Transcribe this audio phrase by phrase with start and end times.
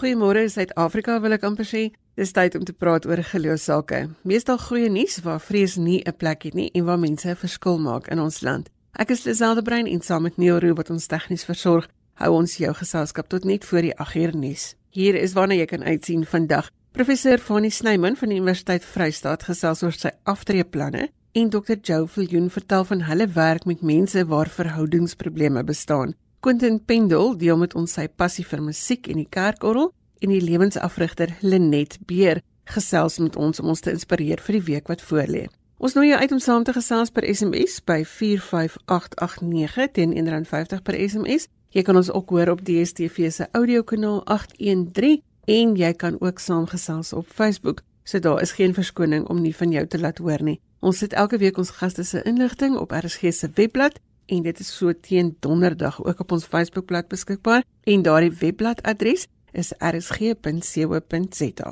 [0.00, 1.80] Goeiemôre Suid-Afrika wil ek amper sê.
[2.16, 3.98] Dis tyd om te praat oor geloofsake.
[4.24, 7.76] Meestal goeie nuus waar vrees nie 'n plek het nie en waar mense 'n verskil
[7.78, 8.70] maak in ons land.
[8.96, 12.56] Ek is Liselde Brein en saam met Neil Roo wat ons tegnies versorg, hou ons
[12.56, 14.74] jou geselskap tot net voor die 8 uur nuus.
[14.90, 16.70] Hier is waarna jy kan uitsien vandag.
[16.92, 21.76] Professor Fanie Snyman van die Universiteit Vryheid gesels oor sy aftreeplanne en Dr.
[21.82, 26.14] Joe Viljoen vertel van hulle werk met mense waar verhoudingsprobleme bestaan.
[26.40, 31.32] Quentin Pendel deel met ons sy passie vir musiek en die kerkorgel en die lewensafrigter
[31.40, 35.46] Lenet Beer gesels met ons om ons te inspireer vir die week wat voorlê.
[35.80, 40.98] Ons nooi jou uit om saam te gesels per SMS by 45889 teen R1.50 per
[41.00, 41.48] SMS.
[41.72, 47.14] Jy kan ons ook hoor op DSTV se audiokanaal 813 en jy kan ook saamgesels
[47.16, 47.80] op Facebook.
[48.04, 50.60] So daar is geen verskoning om nie van jou te laat hoor nie.
[50.80, 53.98] Ons sit elke week ons gaste se inligting op RSG se webblad
[54.30, 59.72] en dit is so teen donderdag ook op ons Facebookblad beskikbaar en daardie webbladadres is
[59.78, 61.70] rsg.co.za.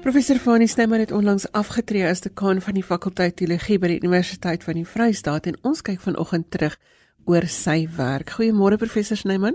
[0.00, 4.64] Professor Fanie Stemmer het onlangs afgetree as dekaan van die fakulteit teologie by die Universiteit
[4.64, 6.74] van die Vrystaat en ons kyk vanoggend terug
[7.28, 8.32] oor sy werk.
[8.38, 9.54] Goeiemôre professor Snyman.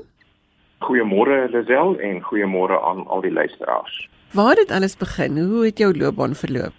[0.86, 3.98] Goeiemôre Lisel en goeiemôre aan al die luisteraars.
[4.32, 5.38] Waar het dit alles begin?
[5.38, 6.74] Hoe het jou loopbaan verloop?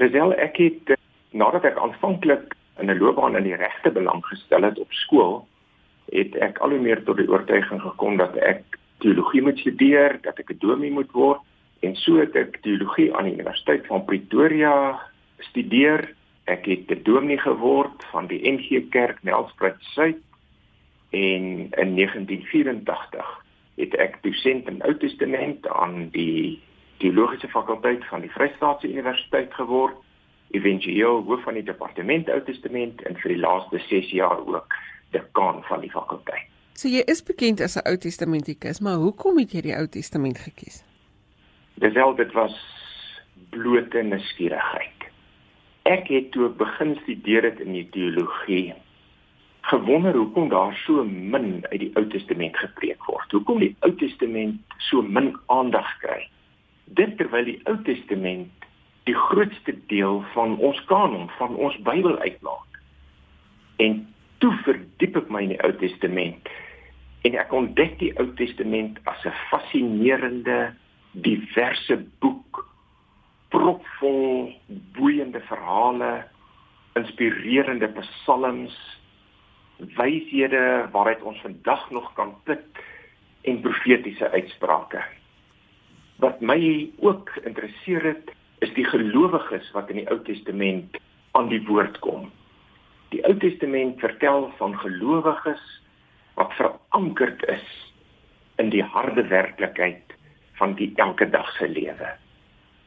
[0.00, 1.00] Lisel, ek het eh,
[1.36, 5.46] nadat ek aanvanklik in 'n loopbaan in die regte belang gestel het op skool,
[6.12, 8.62] het ek al hoe meer tot die oortuiging gekom dat ek
[8.98, 11.40] teologie moet studeer, dat ek 'n dominee moet word
[11.80, 15.00] en so het ek teologie aan die Universiteit van Pretoria
[15.38, 16.14] studeer.
[16.44, 20.22] Ek het 'n dominee geword van die NG Kerk Nelspruit Suid
[21.10, 23.44] en in 1984
[23.76, 26.60] het ek dosent in Ou Testament aan die
[26.98, 29.96] teologiese fakulteit van die Vrystaatse Universiteit geword,
[30.56, 34.76] éventueel hoof van die departement Ou Testament en vir die laaste 6 jaar ook
[35.14, 36.48] dekaan van die fakulteit.
[36.76, 40.38] So jy is bekend as 'n Ou Testamentikus, maar hoekom het jy die Ou Testament
[40.38, 40.82] gekies?
[41.80, 42.56] Disel dit was
[43.50, 45.08] blote nuuskierigheid.
[45.82, 48.74] Ek het toe begin studeer het in die teologie
[49.66, 53.32] gewonder hoekom daar so min uit die Ou Testament gepreek word.
[53.32, 56.28] Hoekom die Ou Testament so min aandag kry.
[56.84, 58.65] Dit terwyl die Ou Testament
[59.06, 62.80] die grootste deel van ons kanon van ons Bybel uitmaak.
[63.82, 64.00] En
[64.42, 66.50] toe verdiep ek my in die Ou Testament
[67.26, 70.74] en ek ontdek die Ou Testament as 'n fascinerende,
[71.12, 72.66] diverse boek
[73.48, 74.52] propvol
[74.98, 76.26] boeiende verhale,
[76.94, 78.74] inspirerende psalms,
[79.96, 82.64] wyshede waaruit ons vandag nog kan put
[83.42, 85.02] en profetiese uitsprake.
[86.16, 90.96] Wat my ook interesseer het, is die gelowiges wat in die Ou Testament
[91.36, 92.30] aan die woord kom.
[93.12, 95.62] Die Ou Testament vertel van gelowiges
[96.36, 97.66] wat verankerd is
[98.60, 100.16] in die harde werklikheid
[100.60, 102.12] van die elke dag se lewe.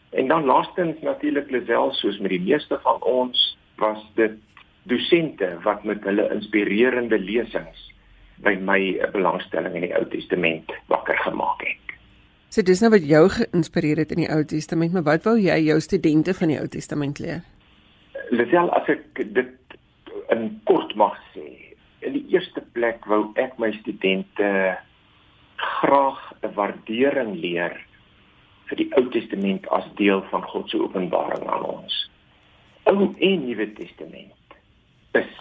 [0.09, 4.37] En dan laastens natuurlik Lisel soos met die meeste van ons was dit
[4.89, 7.85] dosente wat met hulle inspirerende lesings
[8.45, 8.79] by my
[9.13, 11.78] belangstelling in die Ou Testament wakker gemaak het.
[12.49, 15.53] So dis nou wat jou geïnspireer het in die Ou Testament, maar wat wou jy
[15.67, 17.43] jou studente van die Ou Testament leer?
[18.33, 19.75] Lisel, as ek dit
[20.33, 21.45] in kort mag sê,
[22.01, 24.49] in die eerste plek wou ek my studente
[25.61, 27.77] graag 'n waardering leer
[28.65, 32.09] vir die Ou Testament as deel van God se openbaring aan ons.
[32.89, 34.57] Ou en Nuwe Testament
[35.13, 35.33] is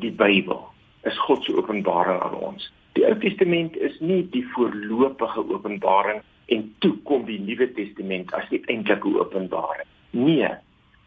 [0.00, 0.64] die Bybel,
[1.04, 2.72] is God se openbaring aan ons.
[2.96, 8.48] Die Ou Testament is nie die voorlopige openbaring en toe kom die Nuwe Testament as
[8.50, 9.88] die eintlike openbaring.
[10.10, 10.50] Nee,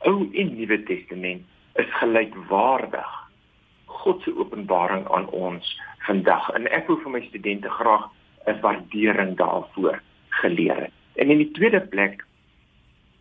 [0.05, 1.45] Ou en Nuwe Testament
[1.81, 3.13] is gelykwaardig.
[3.85, 5.71] God se openbaring aan ons
[6.05, 6.49] vandag.
[6.53, 8.05] En ek wil vir my studente graag
[8.47, 10.01] 'n waardering daarvoor
[10.41, 10.93] geleer het.
[11.15, 12.23] En in die tweede plek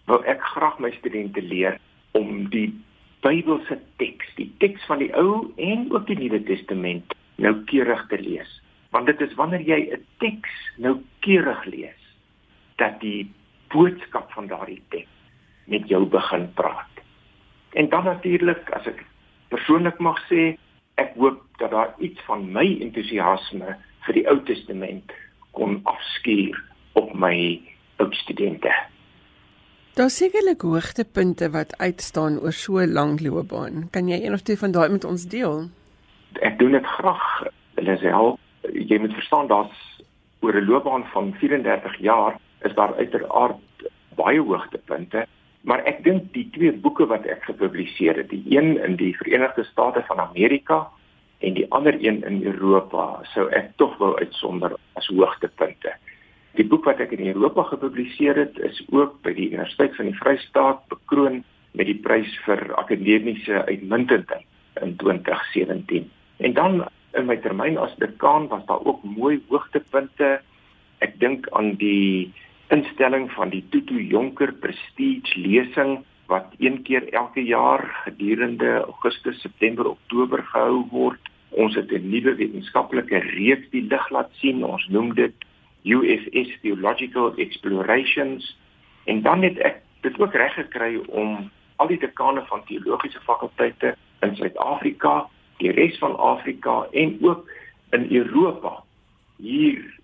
[0.07, 1.81] wil ek graag my studente leer
[2.13, 2.75] om die
[3.21, 8.63] Bybelse teks, die teks van die Ou en ook die Nuwe Testament noukeurig te lees.
[8.91, 12.06] Want dit is wanneer jy 'n teks noukeurig lees
[12.77, 13.33] dat die
[13.69, 15.13] boodskap van daardie teks
[15.65, 17.03] met jou begin praat.
[17.75, 19.05] En dan natuurlik, as ek
[19.49, 20.57] persoonlik mag sê,
[20.97, 23.77] ek hoop dat daar iets van my entoesiasme
[24.07, 25.13] vir die Ou Testament
[25.57, 26.57] kon afskuur
[26.97, 27.61] op my
[28.11, 28.73] studente.
[29.97, 33.89] Daar sekerlik hoogtepunte wat uitstaan oor so 'n lang loopbaan.
[33.91, 35.69] Kan jy een of twee van daai met ons deel?
[36.41, 37.45] Ek doen dit graag.
[37.75, 38.39] Lisel,
[38.73, 40.01] jy moet verstaan daar's
[40.41, 43.87] oor 'n loopbaan van 34 jaar is daar uiteraard
[44.17, 45.27] baie hoogtepunte,
[45.67, 49.65] maar ek dink die twee boeke wat ek gepubliseer het, die een in die Verenigde
[49.71, 50.87] State van Amerika
[51.45, 55.93] en die ander een in Europa sou ek tog wou uitsonder as hoogtepunte.
[56.57, 60.17] Die boek wat ek in Europa gepubliseer het, is ook by die Universiteit van die
[60.17, 61.43] Vrystaat bekroon
[61.77, 64.47] met die prys vir akademiese uitmuntendheid
[64.81, 66.09] in 2017.
[66.41, 66.87] En dan
[67.17, 70.39] in my termyn as dekaan was daar ook mooi hoogtepunte.
[71.05, 72.33] Ek dink aan die
[72.75, 79.87] instelling van die Tutu Jonker Prestige lesing wat een keer elke jaar gedurende Augustus, September,
[79.87, 81.21] Oktober gehou word.
[81.51, 84.65] Ons het 'n nuwe wetenskaplike reeks die lig laat sien.
[84.65, 85.35] Ons noem dit
[85.85, 88.59] UFS Theological Explorations.
[89.05, 93.95] En dan het ek dit ook reg gekry om al die dekane van teologiese fakulteite
[94.21, 97.51] in Suid-Afrika, die res van Afrika en ook
[97.91, 98.83] in Europa
[99.37, 99.99] hier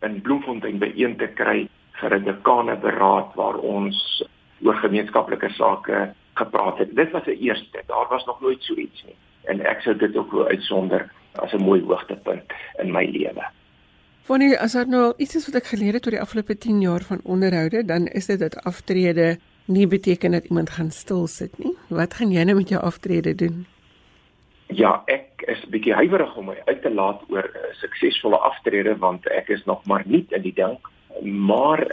[0.00, 1.68] in Bloemfontein byeen te kry
[2.00, 4.24] vir 'n dekane beraad waar ons
[4.62, 6.96] oor gemeenskaplike sake gepraat het.
[6.96, 7.82] Dit was 'n eerste.
[7.86, 9.16] Daar was nog nooit so iets nie.
[9.44, 13.44] En ek sou dit ook wou uitsonder as 'n mooi hoogtepunt in my lewe.
[14.26, 17.00] Wanneer as dit nou iets is wat ek geleer het oor die afgelope 10 jaar
[17.00, 21.76] van onderhoude, dan is dit dat aftrede nie beteken dat iemand gaan stil sit nie.
[21.88, 23.66] Wat gaan jy nou met jou aftrede doen?
[24.66, 29.28] Ja, ek is bietjie huiwerig om my uit te laat oor 'n suksesvolle aftrede want
[29.28, 30.76] ek is nog maar nie in die ding,
[31.22, 31.86] maar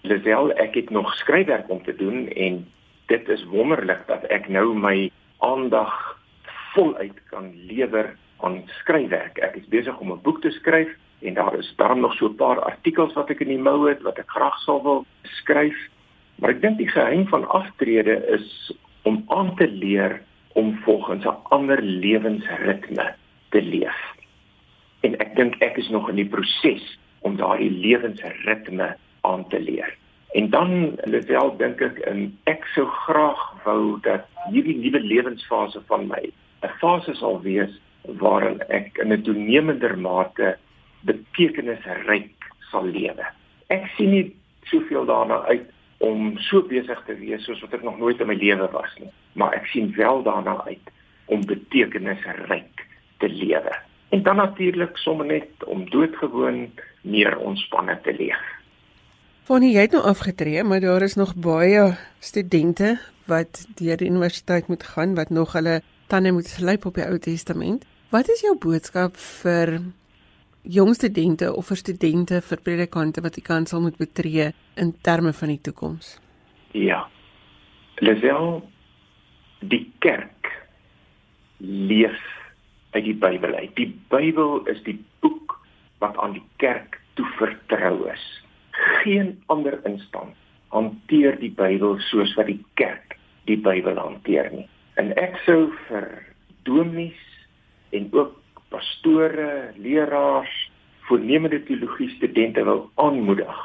[0.00, 2.62] Lisel, ek het nog skryfwerk om te doen en
[3.06, 5.10] dit is wonderlik dat ek nou my
[5.44, 5.92] aandag
[6.72, 9.38] voluit kan lewer aan skryfwerk.
[9.44, 10.88] Ek is besig om 'n boek te skryf
[11.20, 14.02] en daar is dan nog so 'n paar artikels wat ek in die mou het
[14.02, 15.76] wat ek graag sou wil skryf.
[16.40, 18.72] Maar ek dink die geheim van aftrede is
[19.02, 20.22] om aan te leer
[20.52, 23.14] om volgens 'n ander lewensritme
[23.50, 24.14] te leef.
[25.00, 29.96] En ek dink ek is nog in die proses om daardie lewensritme aan te leer.
[30.32, 30.96] En dan
[31.26, 36.30] wel dink ek in ek sou graag wou dat hierdie nuwe lewensfase van my
[36.62, 37.72] 'n fase sal wees
[38.22, 40.56] waarin ek in 'n toenemender mate
[41.00, 42.36] betekenisryk
[42.70, 43.26] sal lewe.
[43.68, 44.36] Ek sien nie
[44.70, 45.66] soveel daarna uit
[45.98, 49.10] om so besig te wees soos wat ek nog nooit in my lewe was nie,
[49.32, 50.86] maar ek sien wel daarna uit
[51.26, 52.86] om betekenisryk
[53.18, 53.74] te lewe.
[54.10, 56.70] En dan natuurlik sommer net om doodgewoon
[57.02, 58.40] meer ontspanne te leef.
[59.48, 62.98] Fanny, jy het nou afgetree, maar daar is nog baie studente
[63.30, 67.18] wat deur die universiteit moet gaan wat nog hulle tande moet slyp op die Ou
[67.18, 67.86] Testament.
[68.10, 69.78] Wat is jou boodskap vir
[70.62, 75.32] jong studente of vir studente vir predikante wat die kans sal moet betree in terme
[75.32, 76.18] van die toekoms?
[76.76, 77.06] Ja.
[78.02, 78.60] Lisel
[79.60, 80.50] die kerk
[81.58, 82.20] leef
[82.90, 83.74] uit die Bybel uit.
[83.76, 85.39] Die Bybel is die boek
[86.00, 88.26] wat aan die kerk toevertrou is
[89.02, 93.16] geen ander instansie hanteer die Bybel soos wat die kerk
[93.50, 94.66] die Bybel hanteer nie.
[95.00, 96.06] En ek sou vir
[96.68, 97.18] dominees
[97.96, 98.36] en ook
[98.70, 100.52] pastore, leraars,
[101.08, 103.56] voornemende teologie studente wil aanmoedig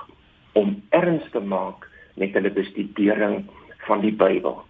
[0.58, 1.86] om erns te maak
[2.18, 3.44] met hulle bestudering
[3.86, 4.64] van die Bybel.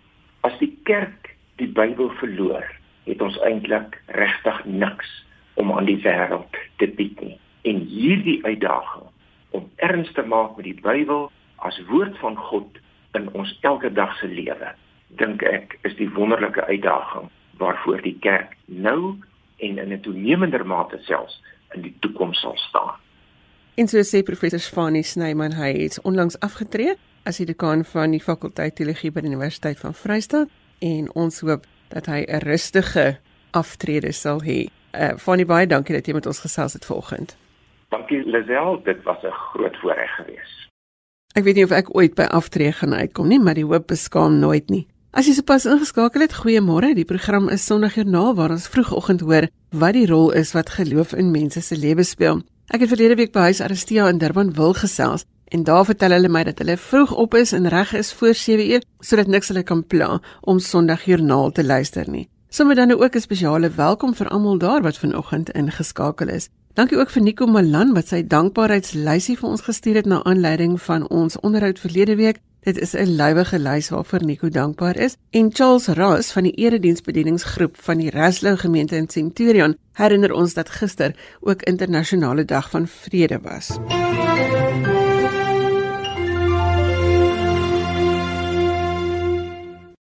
[0.44, 2.68] As die kerk die Bybel verloor,
[3.06, 5.07] het ons eintlik regtig niks
[5.61, 7.38] om aan die wêreld te bied nie.
[7.65, 9.09] En hierdie uitdaging
[9.57, 11.29] om erns te maak met die Bybel
[11.65, 12.78] as woord van God
[13.18, 14.73] in ons elke dag se lewe.
[15.19, 19.16] Dink ek is die wonderlike uitdaging waarvoor die kerk nou
[19.63, 21.42] en in 'n toenemender mate selfs
[21.73, 22.99] in die toekoms sal staan.
[23.75, 28.21] En so sê professor Fani Snyman, hy het onlangs afgetree as die dekaan van die
[28.23, 30.47] fakulteit teologie by die Universiteit van Vryheid
[30.80, 33.18] en ons hoop dat hy 'n rustige
[33.51, 34.68] aftrede sal hê.
[34.94, 37.37] Uh, Fani baie dankie dat jy met ons gesels het vanoggend.
[37.95, 40.57] Dankie Lisel, dit was 'n groot voorreg geweest.
[41.33, 44.40] Ek weet nie of ek ooit by aftree gaan uitkom nie, maar die hoop beskaam
[44.40, 44.87] nooit nie.
[45.11, 46.94] As jy sopas ingeskakel het, goeiemôre.
[46.95, 51.31] Die program is Sondagjoernaal waar ons vroegoggend hoor wat die rol is wat geloof in
[51.31, 52.42] mense se lewe speel.
[52.68, 56.30] Ek het verlede week by huis Aristia in Durban wil gesels en daar vertel hulle
[56.30, 59.87] my dat hulle vroeg op is en reg is voor 7uur sodat niks hulle kan
[59.87, 62.30] pla om Sondagjoernaal te luister nie.
[62.49, 66.49] Sommige dan ook 'n spesiale welkom vir almal daar wat vanoggend ingeskakel is.
[66.75, 71.05] Dankie ook vir Nico Malan wat sy dankbaarheidslysie vir ons gestuur het na aanleiding van
[71.07, 72.41] ons onderhoud verlede week.
[72.67, 75.15] Dit is 'n lywige lys waarvoor Nico dankbaar is.
[75.31, 80.69] En Charles Ross van die erediensbedieningsgroep van die Raslouw gemeente in Centurion herinner ons dat
[80.69, 83.77] gister ook internasionale dag van vrede was.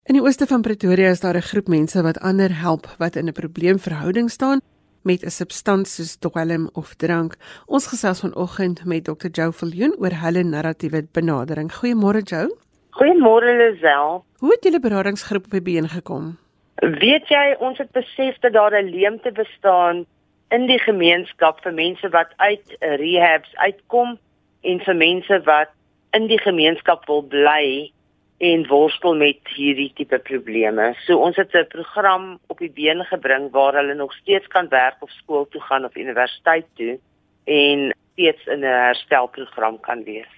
[0.05, 3.29] In die ooste van Pretoria is daar 'n groep mense wat ander help wat in
[3.29, 4.61] 'n probleemverhouding staan
[5.05, 7.37] met 'n substansie soos dwelm of drank.
[7.67, 9.29] Ons gesels vanoggend met Dr.
[9.33, 11.73] Jo Viljoen oor hulle narratiewe benadering.
[11.73, 12.49] Goeiemôre Jo.
[12.91, 14.25] Goeiemôre Lisel.
[14.39, 16.39] Hoe het julle beradingsgroep op die been gekom?
[16.75, 20.07] Weet jy, ons het besef dat daar 'n leemte bestaan
[20.49, 24.19] in die gemeenskap vir mense wat uit rehabs uitkom
[24.61, 25.71] en vir mense wat
[26.11, 27.91] in die gemeenskap wil bly
[28.39, 30.95] en worstel met hierdie tipe probleme.
[31.07, 34.97] So ons het 'n program op die been gebring waar hulle nog steeds kan werk
[35.01, 36.99] of skool toe gaan of universiteit toe
[37.45, 40.33] en steeds in 'n herstelprogram kan wees.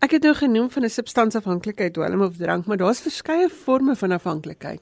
[0.00, 4.10] Ek het nou genoem van 'n substansafhanklikheid, dwelm of drank, maar daar's verskeie forme van
[4.12, 4.80] afhanklikheid.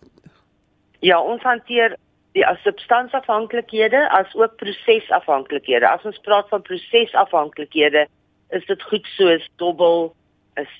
[1.00, 1.96] Ja, ons hanteer
[2.32, 5.88] die substansafhanklikhede as ook prosesafhanklikhede.
[5.88, 8.06] As ons praat van prosesafhanklikhede,
[8.50, 10.14] is dit goed soos dobbel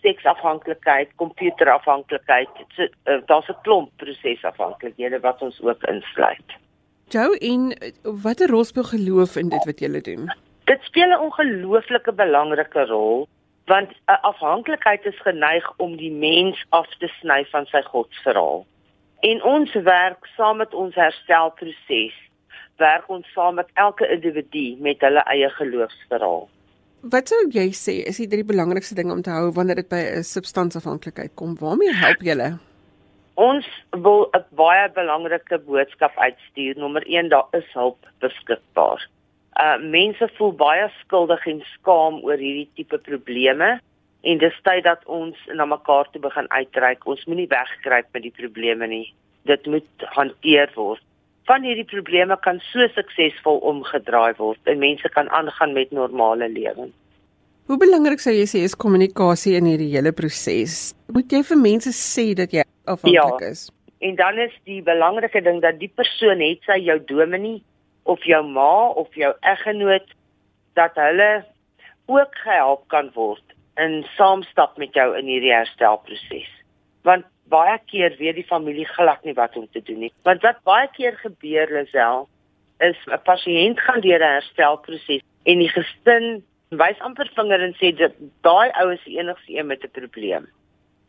[0.01, 2.49] seksafhanklikheid, komputerafhanklikheid.
[2.77, 6.51] So, uh, Daar's 'n klomp prosesafhanklikhede wat ons ook insluit.
[7.09, 10.33] Jou en watter rol speel geloof in dit wat jy doen?
[10.65, 13.29] Dit speel 'n ongelooflike belangrike rol
[13.65, 18.67] want 'n afhanklikheid is geneig om die mens af te sny van sy godsverhaal.
[19.21, 22.15] En ons werk saam met ons herstelproses.
[22.77, 26.49] Werk ons saam met elke individu met hulle eie geloofsverhaal.
[27.07, 30.01] Wat sou jy sê is die drie belangrikste dinge om te hou wanneer dit by
[30.19, 31.55] 'n substansafhanklikheid kom?
[31.55, 32.59] Waarmee help julle?
[33.37, 36.75] Ons wil 'n baie belangrike boodskap uitstuur.
[36.77, 39.07] Nommer 1, daar is hulp beskikbaar.
[39.63, 43.81] Uh mense voel baie skuldig en skaam oor hierdie tipe probleme
[44.23, 47.07] en dis tyd dat ons na mekaar toe begin uitreik.
[47.07, 49.15] Ons moenie wegkruip met die probleme nie.
[49.45, 51.03] Dit moet hanteer word
[51.49, 56.95] van hierdie probleme kan so suksesvol omgedraai word en mense kan aangaan met normale lewens.
[57.69, 60.95] Hoe belangrik sou jy sê is kommunikasie in hierdie hele proses?
[61.13, 63.67] Moet jy vir mense sê dat jy afhanklik ja, is?
[64.05, 67.61] En dan is die belangrike ding dat die persoon het sy jou dominee
[68.09, 70.09] of jou ma of jou eggenoot
[70.81, 71.31] dat hulle
[72.09, 73.45] ook gehelp kan word
[73.77, 76.49] in saamstap met jou in hierdie herstelproses.
[77.05, 80.13] Want baie keer weet die familie glad nie wat om te doen nie.
[80.23, 82.29] Want wat baie keer gebeur Lisel
[82.79, 87.97] is 'n pasiënt gaan deur 'n herstelproses en die gesin wys amper vinger en sê
[87.97, 88.13] dat
[88.43, 90.47] daai ou is die enigste een met 'n probleem.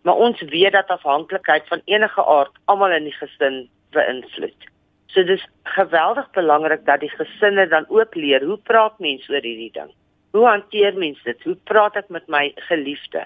[0.04, 4.70] Maar ons weet dat afhanklikheid van enige aard almal in die gesin beïnvloed.
[5.08, 9.72] So dis geweldig belangrik dat die gesinne dan ook leer hoe praat mense oor hierdie
[9.72, 9.92] ding?
[10.32, 11.44] Hoe hanteer mense dit?
[11.44, 13.26] Hoe praat ek met my geliefde?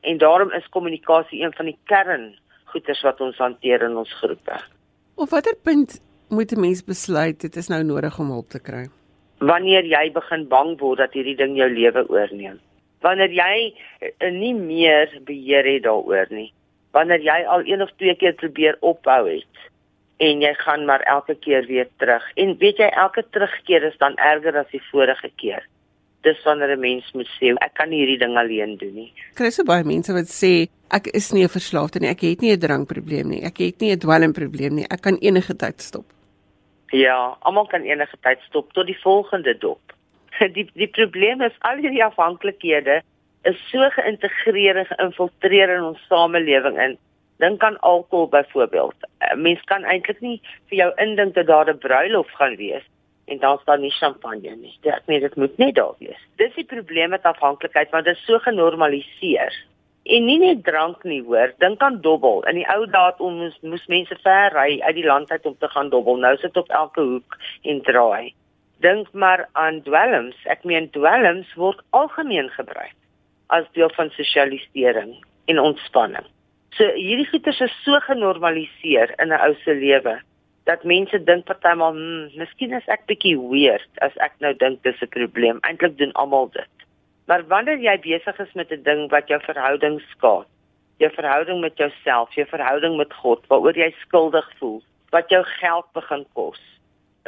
[0.00, 2.38] En daarom is kommunikasie een van die kern
[2.74, 4.58] goeders wat ons hanteer in ons groepe.
[5.14, 8.84] Op watter punt moet 'n mens besluit dit is nou nodig om hulp te kry?
[9.38, 12.58] Wanneer jy begin bang word dat hierdie ding jou lewe oorneem.
[13.00, 16.52] Wanneer jy uh, nie meer beheer het daaroor nie.
[16.92, 19.70] Wanneer jy al een of twee keer probeer ophou het
[20.18, 22.24] en jy gaan maar elke keer weer terug.
[22.34, 25.66] En weet jy elke terugkeer is dan erger as die vorige keer
[26.24, 29.12] dis wanneer 'n mens moet sê ek kan nie hierdie ding alleen doen nie.
[29.34, 32.52] Kry so baie mense wat sê ek is nie 'n verslaafde nie, ek het nie
[32.52, 36.06] 'n drankprobleem nie, ek het nie 'n dwelmprobleem nie, ek kan enige tyd stop.
[36.92, 39.80] Ja, almal kan enige tyd stop tot die volgende dop.
[40.56, 43.02] Die die probleem is al hierdie afhanklikhede
[43.44, 46.96] is so geïntegreer en geïnfiltreer in ons samelewing in.
[47.38, 48.94] Dink aan alkohol byvoorbeeld.
[49.36, 52.82] Mens kan eintlik nie vir jou indink dat daar 'n bruilof gaan wees
[53.24, 54.74] en dan staan nie champagne nie.
[54.80, 56.20] Dit nee, dit moet net daar wees.
[56.36, 59.54] Dis die probleem met afhanklikheid want dit is so genormaliseer.
[60.04, 62.42] En nie net drank nie, hoor, dink aan dobbel.
[62.50, 65.56] In die ou dae om moes, moes mense ver ry uit die land uit om
[65.58, 66.20] te gaan dobbel.
[66.20, 68.34] Nou sit op elke hoek en draai.
[68.84, 70.36] Dink maar aan dwelms.
[70.44, 72.92] Ek meen dwelms word algemeen gebruik
[73.52, 75.16] as deel van sosialisering
[75.48, 76.26] en ontspanning.
[76.76, 80.20] So hierdie goeters is so genormaliseer in 'n ou se lewe
[80.64, 85.02] dat mense dink partymal, hmm, miskien is ek bietjie weird as ek nou dink dis
[85.02, 85.60] 'n probleem.
[85.62, 86.74] Eintlik doen almal dit.
[87.28, 90.46] Maar wanneer jy besig is met 'n ding wat jou verhouding skaad,
[90.98, 95.86] jou verhouding met jouself, jou verhouding met God, waaroor jy skuldig voel, wat jou geld
[95.92, 96.60] begin kos,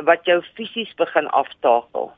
[0.04, 2.12] wat jou fisies begin aftakel,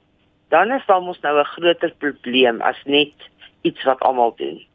[0.48, 3.14] dan is daar mos nou 'n groter probleem as net
[3.62, 4.66] iets wat almal doen.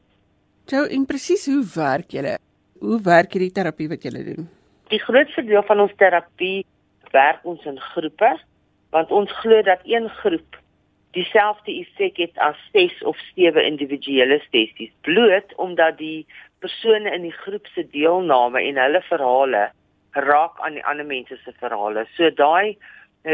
[0.66, 2.38] Jou en presies hoe werk julle?
[2.80, 4.50] Hoe werk hierdie terapie wat julle doen?
[4.94, 6.66] Die grootste deel van ons terapie
[7.16, 8.30] werk ons in groepe
[8.94, 10.58] want ons glo dat een groep
[11.18, 16.28] dieselfde effek het as ses of sewe individuele sessies bloot omdat die
[16.62, 19.64] persone in die groep se deelname en hulle verhale
[20.28, 22.06] raak aan die ander mense se verhale.
[22.14, 22.78] So daai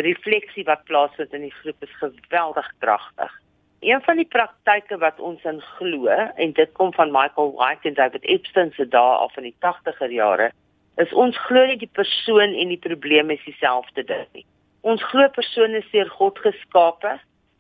[0.07, 3.35] refleksie wat plaasvind in die groep is geweldig kragtig.
[3.83, 7.99] Een van die praktyke wat ons in glo en dit kom van Michael White en
[7.99, 10.51] David Epstein se dae af in die 80er jare
[10.99, 14.45] is ons glo nie die persoon en die probleem is dieselfde ding nie.
[14.87, 17.17] Ons glo persone is deur God geskape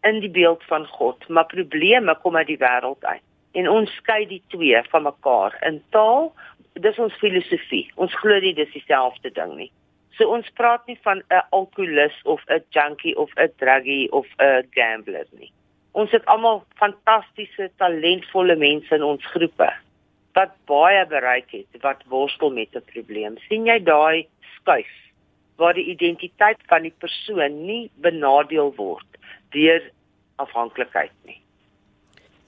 [0.07, 3.23] in die beeld van God, maar probleme kom uit die wêreld uit.
[3.59, 5.55] En ons skei die twee van mekaar.
[5.67, 6.29] In taal,
[6.79, 7.87] dis ons filosofie.
[7.95, 9.71] Ons glo nie dis dieselfde ding nie.
[10.19, 14.67] So ons praat nie van 'n alkoholist of 'n junkie of 'n druggie of 'n
[14.71, 15.51] gambler nie.
[15.91, 19.73] Ons het almal fantastiese, talentvolle mense in ons groepe
[20.33, 23.37] wat baie bereik het, wat worstel met 'n probleem.
[23.47, 24.95] sien jy daai skuif
[25.55, 29.05] waar die identiteit van die persoon nie benadeel word
[29.49, 29.91] deur
[30.35, 31.41] afhanklikheid nie.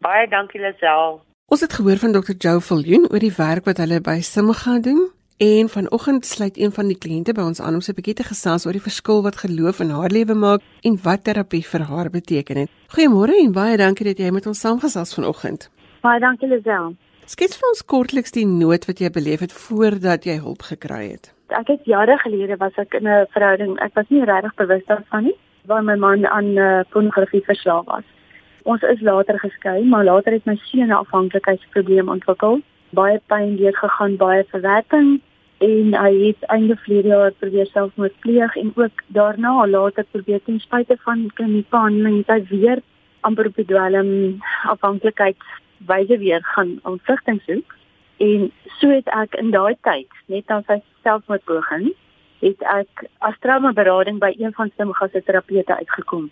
[0.00, 1.20] Baie dankie Lisel.
[1.46, 2.34] Ons het gehoor van Dr.
[2.38, 5.06] Joe Viljoen oor die werk wat hulle by Simga doen.
[5.36, 8.64] En vanoggend sluit een van die kliënte by ons aan om sy bietjie te gesels
[8.64, 12.62] oor die verskil wat geloof in haar lewe maak en wat terapie vir haar beteken
[12.64, 12.72] het.
[12.96, 15.68] Goeiemôre en baie dankie dat jy met ons saamgesels vanoggend.
[16.00, 16.96] Baie dankie Lisel.
[17.28, 21.35] Skets vir ons kortliks die nood wat jy beleef het voordat jy hulp gekry het.
[21.48, 23.78] Ek het jare gelede was ek in 'n verhouding.
[23.80, 28.04] Ek was nie regtig bewus daarvan nie, waar my man aan uh, pornografie verslaaf was.
[28.62, 33.74] Ons is later geskei, maar later het my seun 'n afhanklikheidsprobleem ontwikkel baie pyn deur
[33.76, 35.20] gegaan, baie verwerking
[35.64, 40.60] en hy het einde verlede jaar probeer selfmoord pleeg en ook daarna later probeer ten
[40.60, 42.82] spyte van kliniekbehandeling hy weer
[43.20, 44.10] amper op die dwelm
[44.74, 45.48] afhanklikheid
[45.88, 47.75] wyse weer gaan ontvlugting soek
[48.16, 51.92] en so het ek in daai tyd net aan sy selfmoordpoging
[52.40, 56.30] het ek as traumaberading by een van Simgasse terapeute uitgekom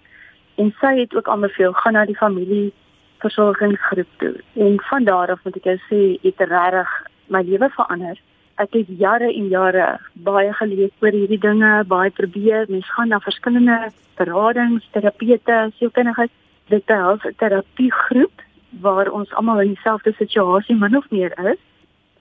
[0.56, 2.72] en sy het ook aanbeveel gaan na die familie
[3.24, 4.34] versorgingsgroep toe.
[4.54, 6.94] En van daar af moet ek jou sê, het regtig
[7.32, 8.20] my lewe verander.
[8.62, 9.86] Ek het jare en jare
[10.26, 13.78] baie gelees oor hierdie dinge, baie probeer, mens gaan na verskillende
[14.18, 16.32] beradings, terapeute, sielkundiges,
[16.70, 18.42] dit is 'n terapiegroep
[18.80, 21.60] waar ons almal in dieselfde situasie min of meer is.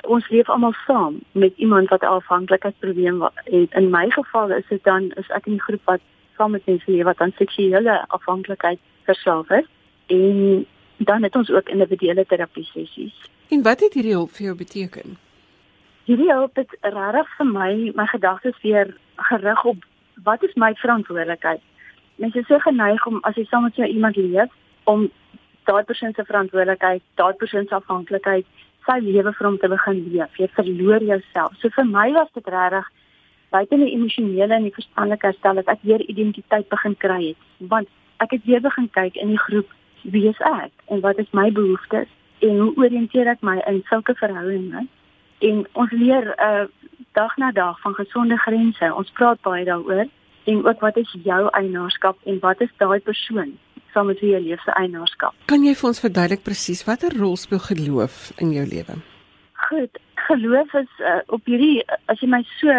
[0.04, 3.72] Ons leef almal saam met iemand wat 'n afhanklikheidsprobleem het.
[3.74, 6.02] In my geval is dit dan is ek in die groep wat
[6.38, 9.66] saam met mense leef wat aan seksuele afhanklikheid verslaaf is.
[10.06, 10.66] En
[10.98, 13.30] dan het ons ook individuele terapie sessies.
[13.48, 15.18] En wat het hierdie hulp vir jou beteken?
[16.04, 19.86] Hierdie hulp het regtig vir my my gedagtes weer gerig op
[20.24, 21.62] wat is my verantwoordelikheid?
[22.16, 24.52] Mense is so geneig om as jy saam met so iemand leef
[24.84, 25.12] om
[25.64, 28.46] daai persoon se verantwoordelikheid, daai persoon se afhanklikheid,
[28.88, 30.38] sy lewe vir hom te begin leef.
[30.40, 31.56] Jy verloor jouself.
[31.62, 32.90] So vir my was dit regtig
[33.54, 37.90] buite die emosionele en die verstandelike herstel dat ek weer identiteit begin kry het, want
[38.24, 39.70] ek het weer begin kyk in die groep
[40.16, 42.10] wie is ek en wat is my behoeftes
[42.44, 44.88] en hoe orienteer ek my in sulke verhoudinge?
[45.46, 46.66] En ons leer uh
[47.14, 48.88] dag na dag van gesonde grense.
[48.90, 50.08] Ons praat baie daaroor
[50.50, 53.54] en ook wat is jou eienaarskap en wat is daai persoon
[53.94, 55.36] saam met wie jy leef se eienaarskap?
[55.52, 59.00] Kan jy vir ons verduidelik presies watter rol speel geloof in jou lewe?
[59.68, 62.74] Goed, geloof is uh, op hierdie as jy my so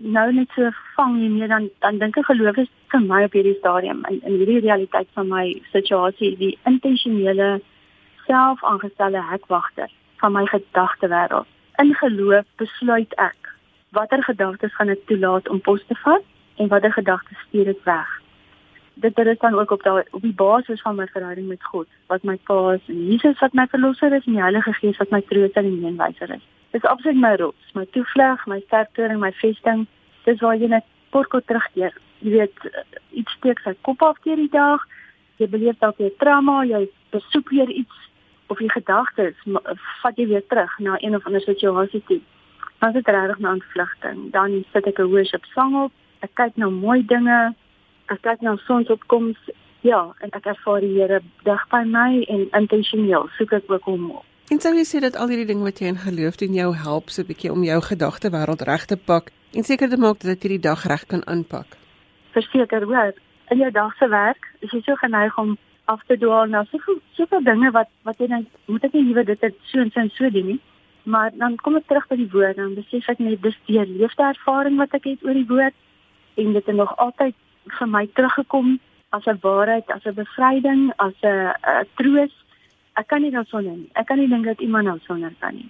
[0.00, 3.56] nou net so vang hiermee dan dan dink ek geloof is vir my op hierdie
[3.58, 7.50] stadium in in hierdie realiteit van my situasie die intentionele
[8.26, 9.90] selfaangestelde hekwagter
[10.22, 11.46] van my gedagtewêreld.
[11.82, 13.52] In geloof besluit ek
[13.96, 16.24] watter gedagtes gaan ek toelaat om pos te vat
[16.56, 18.10] en watter gedagtes stuur ek weg.
[19.00, 22.22] Dit is dan ook op daai op die basis van my verhouding met God, wat
[22.22, 25.20] my Pa is en Jesus wat my verlosser is en die Heilige Gees wat my
[25.20, 26.44] trooster en meenwyser is.
[26.70, 29.86] Dis absoluut my rots, my toevlug, my sterktoring, my vesting.
[30.24, 31.96] Dis waar jy net porko terugkeer.
[32.20, 32.68] Jy weet
[33.10, 34.84] iets steek sy kop af deur die dag.
[35.40, 37.96] Jy beleef dalk 'n trauma, jy besoek weer iets
[38.46, 39.36] of jy gedagtes
[40.02, 42.20] vat jy weer terug na een of ander situasie toe.
[42.78, 44.30] Dan is dit regtig 'n ontvlugting.
[44.32, 45.92] Dan sit ek 'n worship sang op.
[46.20, 47.54] Ek kyk na mooi dinge.
[48.10, 49.38] Ek kyk na sonsopkoms.
[49.86, 54.10] Ja, en ek ervaar die Here dig by my en intentioneel soek ek ook hom
[54.18, 54.26] op.
[54.50, 57.10] En sou jy sê dat al hierdie ding wat jy in geloof doen jou help
[57.14, 60.42] so 'n bietjie om jou gedagte wêreld reg te pak en seker te maak dat
[60.42, 61.78] jy die dag reg kan aanpak?
[62.34, 63.14] Verseker hoor,
[63.50, 66.98] in jou dag se werk is jy so geneig om af te dwaal na soveel
[67.16, 70.10] soveel dinge wat wat jy dink moet ek nie liewer dit so en so en
[70.10, 70.60] so doen nie.
[71.04, 74.22] Maar dan kom ek terug by die woord en besef ek net dis die leefde
[74.22, 75.74] ervaring wat ek het oor die woord
[76.34, 77.34] en dit het nog altyd
[77.78, 78.78] vir my teruggekom
[79.10, 81.54] as 'n waarheid, as 'n bevryding, as 'n
[81.96, 82.32] troos
[83.00, 83.90] ek kan nie dan sonder nie.
[83.94, 85.68] Ek kan nie dink dat iemand nou sonder kan nie.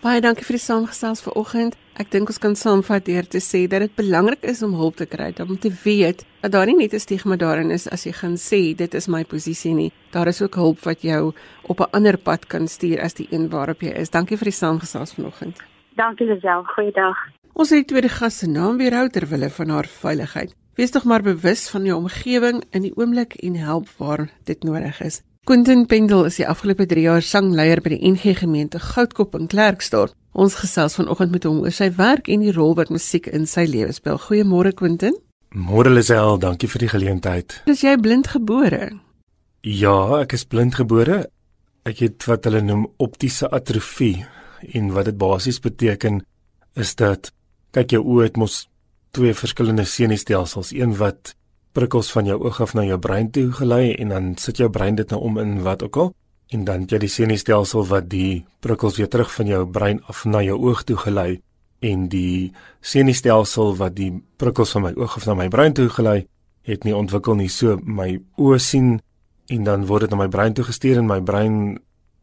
[0.00, 1.74] Baie dankie vir die saamgesels vanoggend.
[2.00, 5.04] Ek dink ons kan saamvat deur te sê dat dit belangrik is om hulp te
[5.04, 8.36] kry, om te weet dat daar nie net 'n stigma daarin is as jy gaan
[8.36, 9.92] sê dit is my posisie nie.
[10.12, 11.34] Daar is ook hulp wat jou
[11.68, 14.10] op 'n ander pad kan stuur as die een waarop jy is.
[14.10, 15.60] Dankie vir die saamgesels vanoggend.
[15.96, 16.64] Dankie Lisel.
[16.64, 17.16] Goeiedag.
[17.52, 20.54] Ons het die tweede gas se naam weer hou ter wille van haar veiligheid.
[20.80, 25.00] Wees tog maar bewus van jou omgewing in die oomblik en help waar dit nodig
[25.04, 25.18] is.
[25.44, 30.14] Quentin Pendel is die afgelope 3 jaar sangleier by die NG gemeente Goudkop in Klerksdorp.
[30.32, 33.66] Ons gesels vanoggend met hom oor sy werk en die rol wat musiek in sy
[33.68, 34.16] lewe speel.
[34.24, 35.20] Goeiemôre Quentin.
[35.52, 37.58] Môre Lisel, dankie vir die geleentheid.
[37.68, 38.88] Is jy blind gebore?
[39.60, 41.26] Ja, ek is blind gebore.
[41.84, 44.24] Ek het wat hulle noem optiese atrofie
[44.72, 46.22] en wat dit basies beteken
[46.72, 47.34] is dat
[47.76, 48.62] kyk jou oë het mos
[49.10, 51.34] twee verskillende senuistelsels, een wat
[51.72, 54.94] prikkels van jou oog af na jou brein toe gelei en dan sit jou brein
[54.98, 56.14] dit nou om in wat ook al.
[56.50, 60.42] En dan jy die senuistelsel wat die prikkels weer terug van jou brein af na
[60.42, 61.40] jou oog toe gelei
[61.80, 66.24] en die senuistelsel wat die prikkels van my oog af na my brein toe gelei
[66.66, 67.48] het nie ontwikkel nie.
[67.48, 68.98] So my oë sien
[69.50, 71.78] en dan word dit na my brein toe gestuur en my brein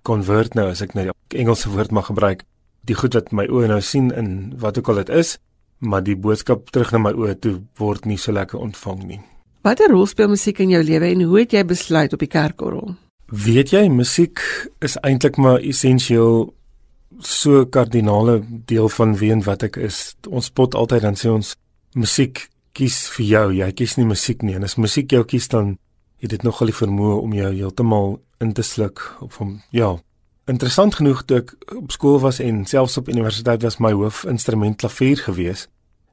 [0.08, 2.44] konvert nou as ek net die Engelse woord mag gebruik
[2.88, 5.36] die goed wat my oë nou sien in wat ook al dit is
[5.80, 9.22] maar die boodskap terug na my oë toe word nie so lekker ontvang nie
[9.68, 12.94] Watter rol speel musiek in jou lewe en hoe het jy besluit op die kerkorrel?
[13.28, 14.40] Weet jy, musiek
[14.80, 16.54] is eintlik maar essensieel
[17.20, 18.38] so kardinale
[18.70, 20.16] deel van wie en wat ek is.
[20.30, 21.52] Ons spot altyd dan sê ons
[22.00, 22.46] musiek
[22.78, 23.46] kies vir jou.
[23.58, 24.56] Jy kies nie musiek nie.
[24.56, 25.76] En as musiek jou kies dan
[26.24, 29.98] het dit nogal die vermoë om jou heeltemal in te sluk of om ja,
[30.48, 35.20] interessant genoeg toe ek op skool was en selfs op universiteit was my hoofinstrument klavier
[35.20, 35.68] geweest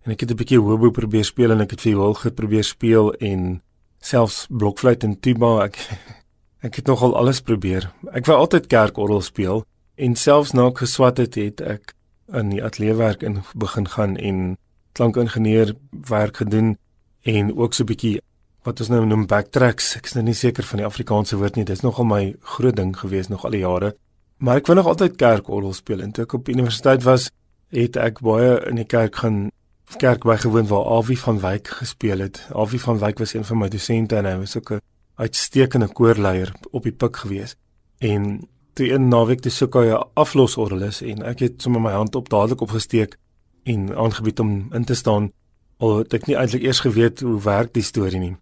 [0.04, 3.62] en ek het 'n bietjie hobo probeer speel en ek het viool geprobeer speel en
[4.00, 5.78] selfs blokfluit en tuba ek
[6.66, 7.92] ek het nogal alles probeer.
[8.12, 9.64] Ek wou altyd kerkorgel speel
[9.96, 11.94] en selfs na ek geswat het het ek
[12.32, 14.56] in die ateljee werk in begin gaan en
[14.92, 15.74] klankingenieur
[16.08, 16.78] werk gedoen
[17.22, 18.20] en ook so 'n bietjie
[18.64, 19.96] wat ons nou noem backtracks.
[19.96, 22.96] Ek is nou nie seker van die Afrikaanse woord nie dis nogal my groot ding
[22.96, 23.94] gewees nog al die jare
[24.44, 27.30] maar ek wou nog altyd kerkorgel speel en toe ek op universiteit was
[27.72, 29.48] het ek baie in die kerk gaan
[30.00, 32.40] kerk bygewoon waar Awie van Wyk gespeel het.
[32.52, 34.80] Awie van Wyk was een van my dosente en hy was ook 'n
[35.14, 37.54] uitstekende koorleier op die pik gewees.
[37.98, 41.92] En toe een naweek te soek hy 'n aflosorgel is en ek het sommer my
[41.92, 43.16] hand op dadelik opgesteek
[43.62, 45.32] en aangebied om in te staan
[45.78, 48.36] al het ek nie eintlik eers geweet hoe werk die storie nie.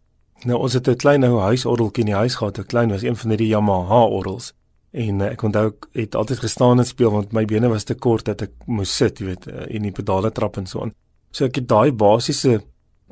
[0.45, 3.17] Nou ons het 'n klein ou huisorgeltjie in die huis gehad, 'n klein was een
[3.17, 4.53] van die Yamaha orgels.
[4.93, 7.95] En uh, ek onthou ek het altyd gestaan en speel want my bene was te
[7.95, 10.93] kort dat ek moes sit, jy weet, uh, in die pedale trap en so aan.
[11.33, 12.61] So ek het daai basiese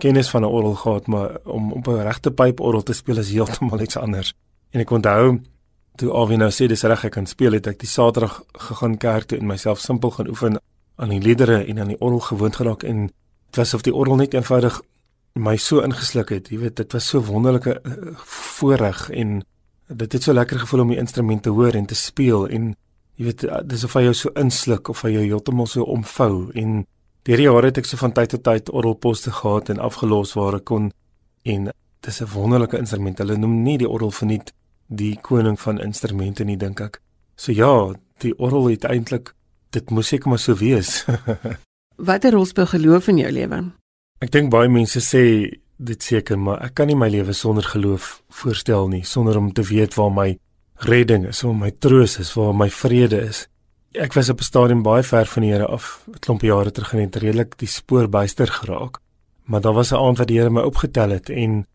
[0.01, 3.81] kennis van 'n orgel gehad, maar om op 'n regte pyporgel te speel is heeltemal
[3.81, 4.35] iets anders.
[4.71, 5.41] En ek onthou
[5.97, 9.25] toe Alvin nou sê dis reg ek kan speel, het ek die Saterdag gegaan kerk
[9.25, 10.61] toe en myself simpel gaan oefen
[10.97, 13.07] aan die liedere en aan die orgel gewoond geraak en
[13.51, 14.81] dit was of die orgel net eenvoudig
[15.35, 16.49] my so ingesluk het.
[16.51, 19.41] Jy weet, dit was so wonderlike uh, voorreg en
[19.91, 22.75] dit het so lekker gevoel om die instrument te hoor en te speel en
[23.17, 26.85] jy weet dis of hy jou so insluk of hy jou heeltemal so omvou en
[27.29, 30.57] Deur die jare het ek so van tyd tot tyd orgelposte gehad en afgelos waar
[30.57, 30.89] ek kon
[31.45, 31.69] en
[32.01, 33.19] dis 'n wonderlike instrument.
[33.19, 34.53] Hulle noem nie die orgel verniet
[34.89, 37.01] die koning van instrumente nie, dink ek.
[37.37, 39.35] So ja, die orgel het eintlik
[39.71, 41.05] dit moes ek maar so wees.
[42.09, 43.73] Watter rol speel geloof in jou lewe?
[44.21, 48.21] Ek dink baie mense sê dit seker, maar ek kan nie my lewe sonder geloof
[48.41, 50.29] voorstel nie, sonder om te weet waar my
[50.87, 53.47] redding is, waar my troos is, waar my vrede is.
[53.97, 56.93] Ek was op 'n stadium baie ver van die Here af, 'n klomp jare terug
[56.93, 59.01] en het redelik die spoor byster geraak.
[59.45, 61.67] Maar daar was 'n aand wat die Here my opgetel het en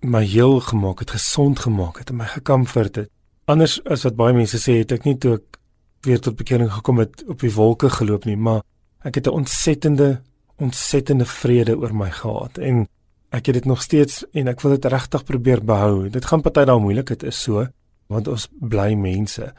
[0.00, 3.10] my heel gemaak het, gesond gemaak het en my gekomfort het.
[3.44, 5.58] Anders as wat baie mense sê, het ek nie toe ek
[6.00, 8.62] weer tot bekering gekom het op die wolke geloop nie, maar
[9.02, 10.22] ek het 'n ontsettende
[10.58, 12.88] ontsettende vrede oor my gehad en
[13.30, 16.08] ek het dit nog steeds en ek wil dit regtig probeer behou.
[16.08, 17.66] Dit gaan party daai moeilik dit is so
[18.08, 19.50] want ons bly mense.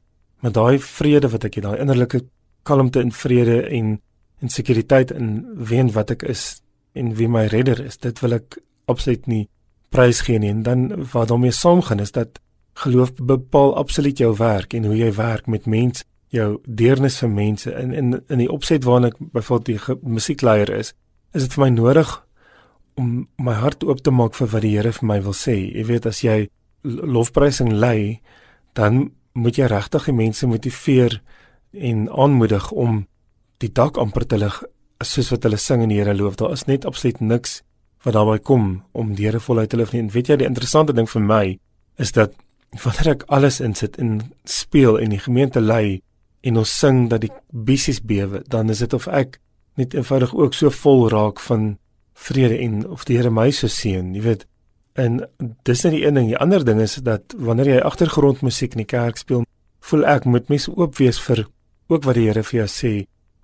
[0.42, 2.24] Maar daai vrede wat ek het, daai innerlike
[2.66, 4.00] kalmte en vrede en
[4.40, 6.62] en sekuriteit in wie en wat ek is
[6.96, 8.56] en wie my redder is, dit wil ek
[8.88, 9.50] absoluut nie
[9.92, 10.54] prys gee nie.
[10.54, 12.40] En dan wat daarmee saamgaan is dat
[12.80, 17.72] geloof bepaal absoluut jou werk en hoe jy werk met mense jou deernis vir mense
[17.74, 20.94] in in in die opset waarna ek byvoorbeeld die musiekleier is,
[21.34, 22.14] is dit vir my nodig
[23.00, 25.56] om my hart oop te maak vir wat die Here vir my wil sê.
[25.72, 26.50] Jy weet as jy
[26.84, 28.20] lofprysing lei,
[28.76, 31.20] dan moet jy regtig die mense motiveer
[31.74, 33.06] en aanmoedig om
[33.64, 34.62] die dak amper te lig
[35.06, 36.38] soos wat hulle sing en die Here loof.
[36.40, 37.62] Daar is net absoluut niks
[38.04, 40.04] wat daarby kom om die Here voluit te lief nie.
[40.04, 41.44] En weet jy die interessante ding vir my
[42.00, 42.36] is dat
[42.84, 46.02] wanneer ek alles insit en speel en die gemeente lei
[46.46, 49.40] en ons sing dat die bissies bewe, dan is dit of ek
[49.80, 51.74] net eenvoudig ook so vol raak van
[52.20, 54.46] vrede en of die Here my so seën, jy weet.
[55.00, 55.22] En
[55.68, 58.90] dis net die een ding, die ander ding is dat wanneer jy agtergrondmusiek in die
[58.90, 59.46] kerk speel,
[59.90, 61.46] voel ek moet mens oop wees vir
[61.90, 62.94] ook wat die Here vir jou sê.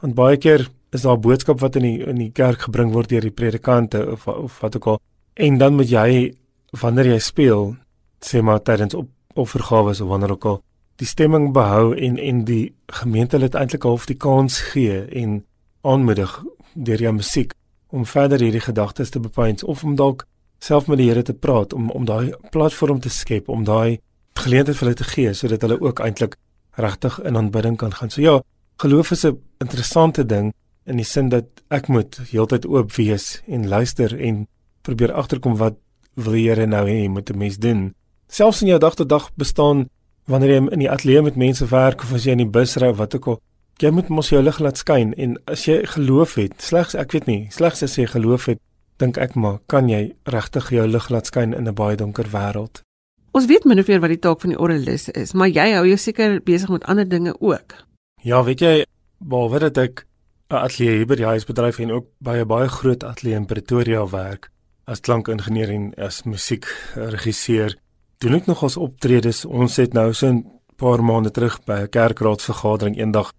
[0.03, 3.09] Want baie keer is daar 'n boodskap wat in die in die kerk gebring word
[3.09, 4.99] deur die predikante of of wat ook al.
[5.33, 6.35] En dan moet jy
[6.71, 7.75] wanneer jy speel,
[8.19, 10.61] sê maar tydens op offergawe of wanneer ook al
[10.95, 15.43] die stemming behou en en die gemeente het eintlik half die kans gee en
[15.81, 17.53] aanmoedig deur jou musiek
[17.89, 20.25] om verder hierdie gedagtes te bepaal of om dalk
[20.59, 23.99] self met die Here te praat om om daai platform te skep om daai
[24.39, 26.35] geleentheid vir hulle te gee sodat hulle ook eintlik
[26.75, 28.09] regtig in aanbidding kan gaan.
[28.09, 28.41] So ja,
[28.77, 30.53] geloof is 'n interessante ding
[30.85, 34.47] in die sin dat ek moet heeltyd oop wees en luister en
[34.81, 35.75] probeer agterkom wat
[36.15, 37.93] wil die Here nou hê moet 'n mens doen.
[38.27, 39.89] Selfs in jou dag tot dag bestaan
[40.25, 42.87] wanneer jy in die ateljee met mense werk of as jy in die bus ry
[42.87, 43.39] of wat ook al,
[43.81, 47.27] jy moet mos jou lig laat skyn en as jy geloof het, slegs ek weet
[47.27, 48.61] nie, slegs as jy geloof het,
[49.01, 52.81] dink ek maar kan jy regtig jou lig laat skyn in 'n baie donker wêreld.
[53.31, 55.85] Ons weet min of meer wat die taak van die orgelis is, maar jy hou
[55.87, 57.75] jou seker besig met ander dinge ook.
[58.23, 58.85] Ja, weet jy,
[59.19, 60.05] behalwe dat ek
[60.49, 64.07] 'n ateljee hier by die huisbedryf en ook by 'n baie groot ateljee in Pretoria
[64.07, 64.49] werk
[64.85, 67.75] as klankingenieur en as musiekregisseur,
[68.21, 69.45] doen ek nog ons optredes.
[69.45, 70.45] Ons het nou so 'n
[70.77, 73.33] paar maande terug by 'n kerkraadsvergadering eendag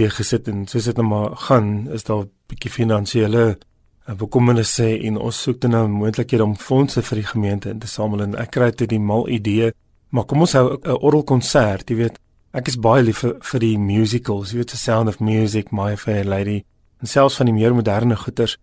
[0.00, 3.58] weer gesit en soos dit nou maar gaan, is daar 'n bietjie finansiële
[4.06, 7.86] eh, bekommernisse en ons soek dan nou moontlikhede om fondse vir die gemeente in te
[7.86, 9.72] samel en ek kry dit die mal idee,
[10.10, 12.18] maar kom ons hou 'n orgelkonsert, jy weet.
[12.52, 15.96] Ek is baie lief vir, vir die musicals, jy weet, The Sound of Music, My
[15.96, 16.64] Fair Lady
[17.00, 18.56] en selfs van die meer moderne goeters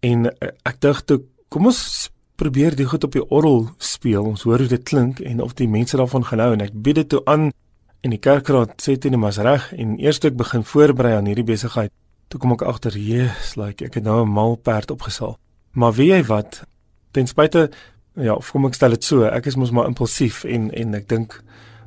[0.00, 4.24] en eh, ek dink toe kom ons probeer die goed op die orgel speel.
[4.24, 7.08] Ons hoor hoe dit klink en of die mense daarvan gehou en ek bied dit
[7.08, 7.52] toe aan
[8.04, 11.28] en die kerkraad sê dit net maar reg en eers toe ek begin voorberei aan
[11.30, 11.92] hierdie besigheid,
[12.28, 15.38] toe kom ek agter, "Jesus, like ek het nou 'n mal perd opgesaal."
[15.72, 16.62] Maar weet jy wat?
[17.10, 17.70] Ten spyte
[18.14, 21.42] ja, kom ek stel dit so, ek is mos maar impulsief en en ek dink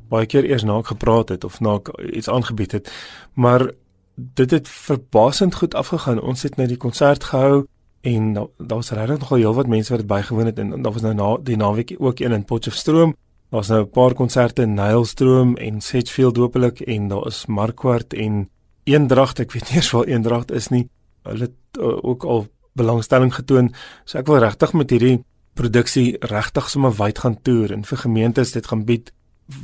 [0.08, 2.92] baie keer eers na ek gepraat het of na ek iets aangebied het.
[3.34, 3.70] Maar
[4.16, 6.20] dit het verbasend goed afgegaan.
[6.20, 7.66] Ons het net die konsert gehou
[8.00, 11.14] en daar was regtig nogal heelwat mense wat dit bygewoon het en daar was nou
[11.14, 13.14] na die naweek ook een in Potchefstroom.
[13.48, 18.14] Daar was nou 'n paar konserte in Nylstroom en Sedgefield hopelik en daar is Markwart
[18.14, 18.50] en
[18.84, 19.38] Eendracht.
[19.38, 20.88] Ek weet nie eers waar Eendracht is nie.
[21.22, 23.74] Hulle het uh, ook al belangstelling getoon.
[24.04, 28.52] So ek wil regtig met hierdie produksie regtig sommer wyd gaan toer en vir gemeentes
[28.52, 29.12] dit gaan bied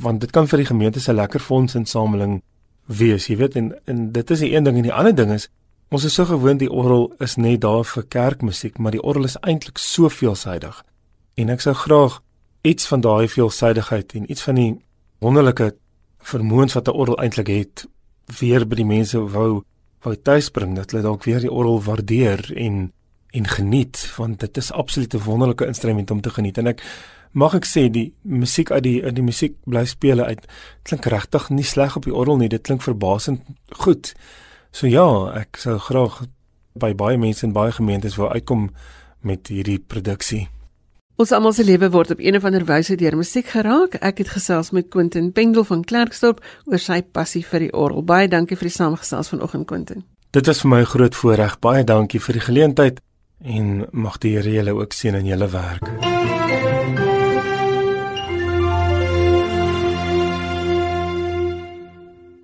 [0.01, 2.41] want dit kan vir die gemeente se lekker fondsinsameling
[2.85, 5.49] wees, jy weet en en dit is die een ding en die ander ding is
[5.93, 9.37] Ons is so gewoond die orgel is net daar vir kerkmusiek, maar die orgel is
[9.45, 10.79] eintlik so veelsidig.
[11.37, 12.17] En ek sou graag
[12.65, 14.71] iets van daai veelsidigheid en iets van die
[15.23, 15.75] wonderlike
[16.25, 17.85] vermoëns wat 'n orgel eintlik het,
[18.39, 19.63] weer by die mense wou
[20.05, 22.91] wou tuisbring dat hulle dalk weer die orgel waardeer en
[23.35, 26.57] en geniet, want dit is absoluut 'n wonderlike instrument om te geniet.
[26.57, 26.81] En ek
[27.31, 30.45] mag ek sê die musiek uit die die musiek bly speel uit
[30.83, 34.13] klink regtig nie sleg op die orgel nie, dit klink verbasend goed.
[34.71, 36.25] So ja, ek sou graag
[36.73, 38.69] by baie mense en baie gemeentes wou uitkom
[39.21, 40.47] met hierdie produksie.
[41.15, 43.93] Ons almal se lewe word op een of ander wyse deur musiek geraak.
[44.03, 48.03] Ek het gesels met Quentin Pendel van Klerksdorp oor sy passie vir die orgel.
[48.03, 50.03] Baie dankie vir die samegesels vanoggend Quentin.
[50.35, 51.59] Dit was vir my 'n groot voorreg.
[51.59, 52.99] Baie dankie vir die geleentheid
[53.43, 55.87] en mag die Here julle ook seën in julle werk.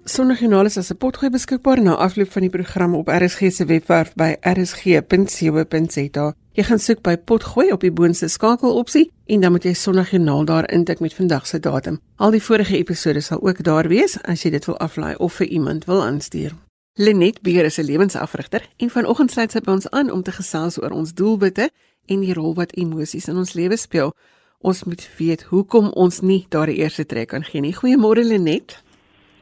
[0.05, 4.13] Sonnegenaal is as 'n potgooi beskikbaar na afloop van die program op RSG se webwerf
[4.15, 6.33] by rsg.co.za.
[6.51, 10.65] Jy gaan soek by Potgooi op die boonste skakelopsie en dan moet jy Sondagjoernaal daar
[10.75, 12.01] intik met vandag se datum.
[12.19, 15.47] Al die vorige episode sal ook daar wees as jy dit wil aflaai of vir
[15.47, 16.51] iemand wil aanstuur.
[16.99, 20.81] Lenet Beer is 'n lewensafrigter en vanoggend sluit sy by ons aan om te gesels
[20.81, 21.69] oor ons doelwitte
[22.05, 24.13] en die rol wat emosies in ons lewe speel.
[24.59, 27.75] Ons moet weet hoekom ons nie daardie eerste trek kan gee nie.
[27.75, 28.83] Goeiemôre Lenet.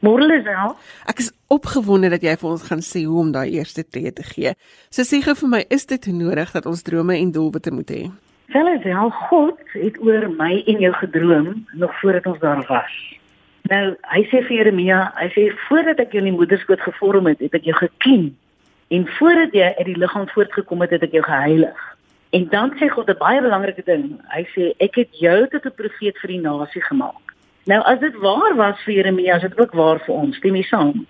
[0.00, 0.76] Môre Lisel.
[1.04, 4.24] Ek is opgewonde dat jy vir ons gaan sê hoe om daai eerste tree te
[4.24, 4.54] gee.
[4.88, 8.02] So sê gou vir my, is dit nodig dat ons drome en doelwitte moet hê?
[8.54, 12.96] Wel Lisel, God het oor my en jou gedroom nog voordat ons daar was.
[13.68, 17.44] Nou, hy sê vir Jeremia, hy sê voordat ek jou in die moederskoot gevorm het,
[17.44, 18.30] het ek jou geken
[18.90, 21.88] en voordat jy uit die liggaam voortgekom het, het ek jou geheilig.
[22.34, 24.16] En dan sê God 'n baie belangrike ding.
[24.32, 27.29] Hy sê ek het jou tot 'n profeet vir die nasie gemaak.
[27.68, 30.62] Nou as dit waar was vir Jeremia, is dit ook waar vir ons, stem jy
[30.68, 31.04] saam?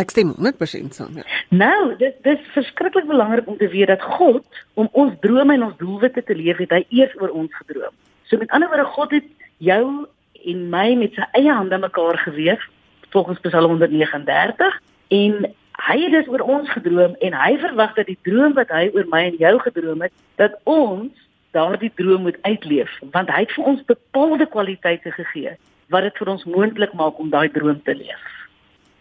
[0.00, 1.18] Ek stem 100% saam.
[1.20, 1.24] Ja.
[1.48, 5.76] Nou, dit dis verskriklik belangrik om te weet dat God om ons drome en ons
[5.76, 7.92] doelwitte te leef, het hy eers oor ons gedroom.
[8.26, 9.28] So met ander woorde, God het
[9.62, 10.06] jou
[10.48, 12.64] en my met sy eie hande mekaar geweef
[13.12, 15.34] volgens Psalm 139 en
[15.82, 19.06] hy het dus oor ons gedroom en hy verwag dat die droom wat hy oor
[19.12, 21.12] my en jou gedroom het, dat ons
[21.52, 25.52] daardie droom moet uitleef want hy het vir ons bepaalde kwaliteite gegee
[25.92, 28.28] wat dit vir ons moontlik maak om daai droom te leef.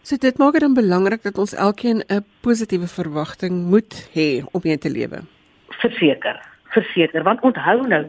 [0.04, 4.62] So dit maak dit dan belangrik dat ons elkeen 'n positiewe verwagting moet hê om
[4.64, 5.22] mee te lewe.
[5.70, 6.42] Verseker,
[6.74, 8.06] verseker, want onthou nou,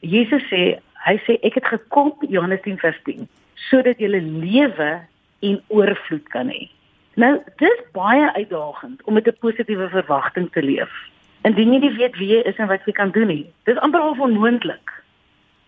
[0.00, 3.28] Jesus sê, hy sê ek het gekom Johannes 10:10
[3.70, 5.00] sodat jy lewe
[5.40, 6.68] en oorvloed kan hê.
[7.14, 10.92] Nou, dis baie uitdagend om met 'n positiewe verwagting te leef.
[11.42, 14.00] Indien jy nie weet wie jy is en wat jy kan doen nie, dis amper
[14.00, 14.92] al onmoontlik.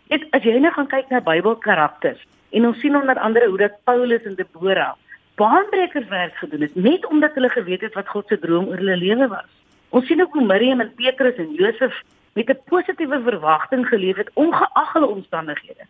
[0.09, 2.20] Dit as jy nou gaan kyk na Bybelkarakters,
[2.54, 4.94] En ons sien onder andere hoe dat Paulus en Deborah
[5.34, 9.26] baanbrekerswerk gedoen het net omdat hulle geweet het wat God se droom oor hulle lewe
[9.28, 9.50] was.
[9.88, 14.30] Ons sien ook hoe Miriam en Petrus en Josef met 'n positiewe verwagting geleef het
[14.34, 15.84] ongeag hulle omstandighede.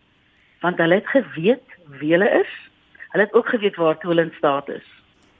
[0.59, 1.67] Want hulle het geweet
[1.99, 2.51] wie hulle is.
[3.09, 4.87] Hulle het ook geweet waartoe hulle in staat is.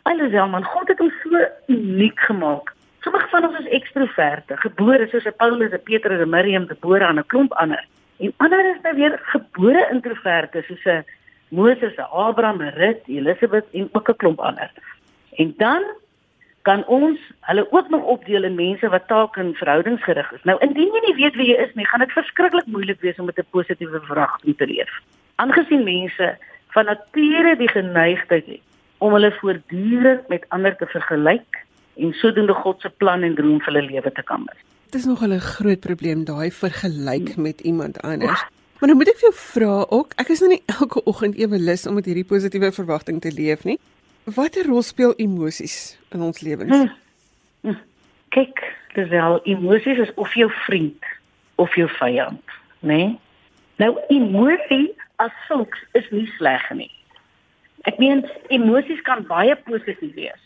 [0.01, 2.73] Alhoewel man God het ons so uniek gemaak.
[2.99, 7.85] Sommige van ons is ekstroverte, gebore soos Paulus, Petrus, Miriam, Deborah en 'n klomp ander.
[8.17, 11.05] En ander is nou weer gebore introverte soos 'n
[11.49, 14.71] Moses, Abraham, Rut, Elisabeth en ook 'n klomp ander.
[15.35, 15.83] En dan
[16.61, 20.43] kan ons hulle ook nog opdeel in mense wat taak en verhoudingsgerig is.
[20.43, 23.25] Nou indien jy nie weet wie jy is nie, gaan dit verskriklik moeilik wees om
[23.25, 24.91] met 'n positiewe verwagting te leef.
[25.35, 28.61] Aangesien mense van nature die geneigtheid het
[28.97, 31.65] om hulle voortdurend met ander te vergelyk
[31.97, 34.64] en sodoende God se plan en droom vir hulle lewe te kan mis.
[34.89, 38.45] Dit is nog 'n groot probleem daai vergelyk met iemand anders.
[38.79, 41.59] Maar nou moet ek vir jou vra ook, ek is nou nie elke oggend ewe
[41.59, 43.79] lus om met hierdie positiewe verwagting te leef nie.
[44.23, 46.75] Watter rol speel emosies in ons lewens?
[46.75, 46.89] Hm.
[47.61, 47.77] Hm.
[48.29, 51.05] Kyk, dis wel emosies is of jou vriend
[51.55, 52.43] of jou vyand,
[52.79, 52.95] né?
[52.95, 53.19] Nee?
[53.75, 56.91] Nou emosie as sulks is nie sleg nie.
[57.89, 60.45] Ek meen emosies kan baie positief wees.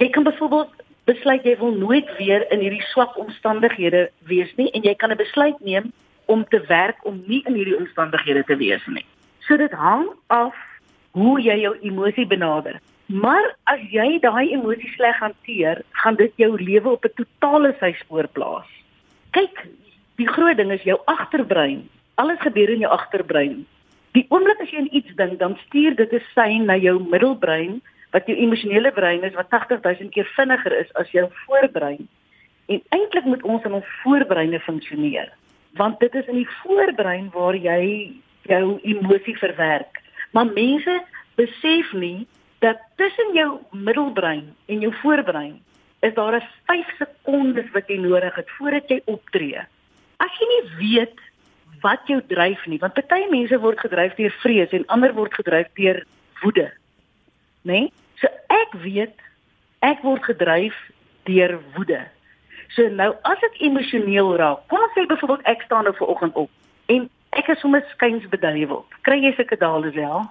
[0.00, 4.82] Jy kan byvoorbeeld besluit jy wil nooit weer in hierdie swak omstandighede wees nie en
[4.82, 5.92] jy kan 'n besluit neem
[6.26, 9.04] om te werk om nie in hierdie omstandighede te wees nie.
[9.46, 10.54] So dit hang af
[11.12, 12.80] hoe jy jou emosie benader.
[13.06, 18.26] Maar as jy daai emosie sleg hanteer, gaan dit jou lewe op 'n totale syspoor
[18.28, 18.66] plaas.
[19.30, 19.66] Kyk,
[20.16, 21.88] die groot ding is jou agterbrein.
[22.14, 23.66] Alles gebeur in jou agterbrein.
[24.12, 27.82] Die oomblik as jy aan iets dink, dan stuur dit 'n sein na jou middelbrein
[28.14, 32.06] wat jou emosionele brein is wat 80000 keer vinniger is as jou voorbrein.
[32.70, 35.32] En eintlik moet ons in ons voorbreine funksioneer,
[35.80, 38.14] want dit is in die voorbrein waar jy
[38.46, 39.98] jou emosie verwerk.
[40.30, 40.94] Maar mense
[41.34, 42.26] besef nie
[42.62, 45.58] dat tussen jou middelbrein en jou voorbrein
[46.06, 49.60] is daar 'n 5 sekondes wat jy nodig het voordat jy optree.
[50.16, 51.18] As jy nie weet
[51.80, 55.66] wat jou dryf nie, want party mense word gedryf deur vrees en ander word gedryf
[55.74, 56.04] deur
[56.40, 56.72] woede.
[57.62, 57.72] Né?
[57.72, 57.92] Nee?
[58.20, 59.14] So ek weet
[59.84, 60.74] ek word gedryf
[61.28, 62.00] deur woede.
[62.74, 66.50] So nou as ek emosioneel raak, kom ons sê byvoorbeeld ek staan nou vanoggend op
[66.92, 67.08] en
[67.38, 68.84] ek is sommer skuins beduiwel.
[69.06, 70.26] Kry jy sulke dale wel?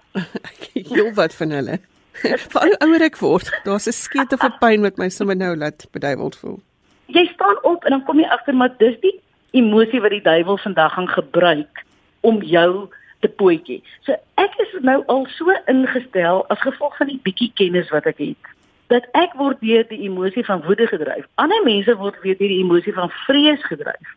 [0.73, 1.79] Jy wat van hulle.
[2.53, 5.87] Veral ouer ek word, daar's 'n skeet of 'n pyn wat my sommer nou laat
[5.91, 6.59] beduiweld voel.
[7.07, 9.19] Jy staan op en dan kom jy agter maar dis die
[9.51, 11.85] emosie wat die duiwel vandag gaan gebruik
[12.21, 12.89] om jou
[13.23, 13.79] te pootjie.
[14.05, 18.21] So ek is nou al so ingestel as gevolg van die bietjie kennis wat ek
[18.21, 18.51] het
[18.91, 21.25] dat ek word deur die emosie van woede gedryf.
[21.41, 24.09] Ander mense word weer deur die emosie van vrees gedryf.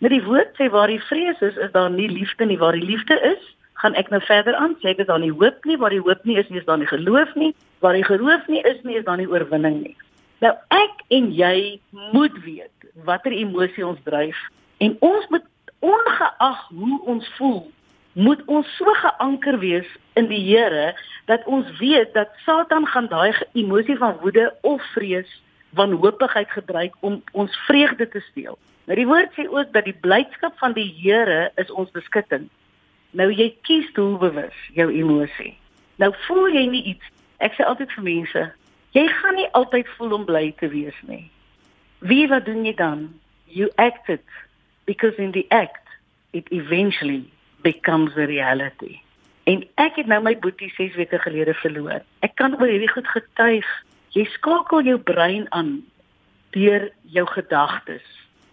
[0.00, 2.58] Met die woord sê waar die vrees is, is daar nie liefde nie.
[2.58, 3.42] Waar die liefde is,
[3.82, 4.76] gaan ek nou verder aan.
[4.80, 6.88] Sê dit daar nie hoop nie, waar die hoop nie is nie, is daar nie
[6.90, 7.52] geloof nie.
[7.84, 9.96] Waar die geloof nie is nie, is daar nie oorwinning nie.
[10.42, 11.56] Nou ek en jy
[12.14, 14.38] moet weet watter emosie ons dryf
[14.82, 15.44] en ons moet
[15.82, 17.62] ongeag hoe ons voel,
[18.12, 19.88] moet ons so geanker wees
[20.18, 20.92] in die Here
[21.30, 27.22] dat ons weet dat Satan gaan daai emosie van woede of vrees, wanhoopigheid gebruik om
[27.32, 28.58] ons vreugde te steel.
[28.84, 32.48] Nou die woord sê ook dat die blydskap van die Here is ons beskutting.
[33.16, 35.54] Nou jy kies doelbewus jou emosie.
[35.96, 37.06] Nou voel jy nie iets.
[37.42, 38.42] Ek sê altyd vir mense,
[38.92, 41.30] jy gaan nie altyd voel om bly te wees nie.
[42.02, 43.08] Wie wat doen jy dan?
[43.46, 44.26] You act it
[44.84, 45.86] because in the act
[46.32, 47.30] it eventually
[47.62, 49.00] becomes a reality.
[49.44, 52.02] En ek het nou my boetie 6 weke gelede verloor.
[52.22, 53.66] Ek kan oor hierdie goed getuig.
[54.14, 55.80] Jy skakel jou brein aan
[56.54, 58.04] deur jou gedagtes.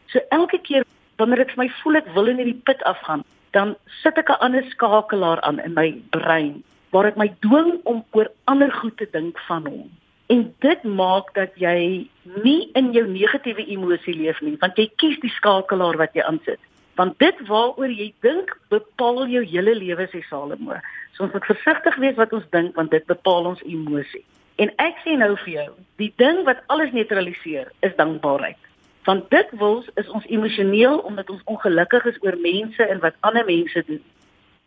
[0.09, 0.87] So elke keer
[1.19, 4.41] wanneer dit vir my voel ek wil in hierdie put afgaan, dan sit ek 'n
[4.45, 9.07] ander skakelaar aan in my brein waar ek my dwing om oor ander goed te
[9.11, 9.89] dink van hom.
[10.27, 12.07] En dit maak dat jy
[12.43, 16.59] nie in jou negatiewe emosie leef nie, want jy kies die skakelaar wat jy aansit
[16.99, 20.75] want dit waaroor jy dink bepaal jou hele lewe sê Salomo.
[21.15, 24.25] So ons moet versigtig wees wat ons dink want dit bepaal ons emosie.
[24.59, 25.69] En ek sê nou vir jou,
[26.01, 28.59] die ding wat alles neutraliseer is dankbaarheid.
[29.07, 33.47] Want dit wils is ons emosioneel omdat ons ongelukkig is oor mense en wat ander
[33.47, 34.03] mense doen.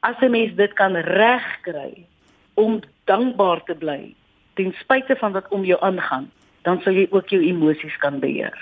[0.01, 2.07] As 'n mens dit kan regkry
[2.55, 4.15] om dankbaar te bly
[4.55, 6.31] ten spyte van wat om jou aangaan,
[6.63, 8.57] dan sal jy ook jou emosies kan beheer.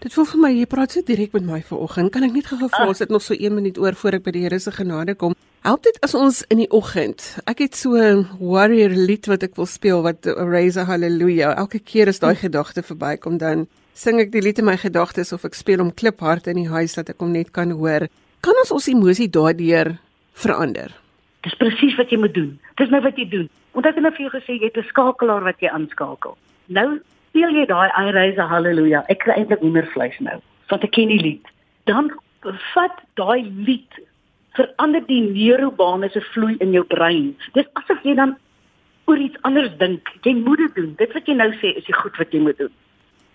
[0.00, 2.08] Dit voel vir my jy praat so direk met my vanoggend.
[2.14, 4.32] Kan ek net gou vra as dit nog so 1 minuut oor voor ek by
[4.32, 5.34] die Here se genade kom?
[5.60, 7.20] Help dit as ons in die oggend.
[7.44, 11.52] Ek het so 'n warrior lied wat ek wil speel wat raise a hallelujah.
[11.52, 15.44] Elke keer as daai gedagte verbykom dan sing ek die lied in my gedagtes of
[15.44, 18.08] ek speel hom kliphard in die huis dat ek hom net kan hoor.
[18.40, 19.98] Kan ons ons emosie daardeur
[20.32, 20.96] verander?
[21.42, 22.58] Dis presies wat jy moet doen.
[22.76, 23.50] Dis nou wat jy doen.
[23.72, 26.38] Want ek het net vir jou gesê jy het 'n skakelaar wat jy aanskakel.
[26.68, 29.04] Nou speel jy daai I raise a hallelujah.
[29.08, 30.38] Ek kry eintlik hoendervleis nou,
[30.70, 31.50] want ek ken die lied.
[31.88, 32.10] Dan
[32.74, 34.00] vat daai lied
[34.58, 37.34] verander die neurobane se vloei in jou brein.
[37.54, 38.36] Dis asof jy dan
[39.10, 40.10] oor iets anders dink.
[40.26, 40.94] Jy moet dit doen.
[40.98, 42.72] Dit wat jy nou sê is die goed wat jy moet doen.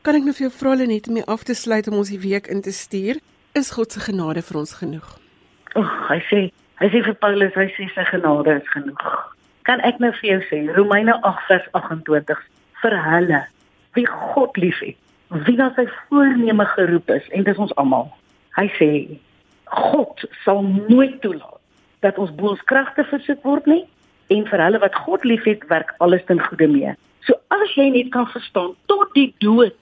[0.06, 2.22] Kan ek nou vir jou vra net om mee af te sluit om ons die
[2.22, 3.22] week in te stuur?
[3.56, 5.08] Is God se genade vir ons genoeg?
[5.80, 6.42] Ag, hy sê,
[6.84, 9.06] hy sê vir Paulus, hy sê sy genade is genoeg.
[9.66, 12.36] Kan ek nou vir jou sê Romeine 8:28
[12.84, 13.42] vir hulle
[13.96, 14.98] wie God liefhet,
[15.48, 18.12] wie na sy voorneme geroep is en dis ons almal.
[18.60, 18.90] Hy sê
[19.72, 21.62] God sal nooit toelaat
[22.06, 23.84] dat ons bo ons kragte versit word nie
[24.34, 26.94] en vir hulle wat God liefhet, werk alles ten goeie mee.
[27.26, 29.76] So as jy net kan verstaan tot die dood